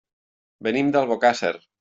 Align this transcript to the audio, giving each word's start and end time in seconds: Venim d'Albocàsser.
Venim 0.67 0.89
d'Albocàsser. 0.97 1.55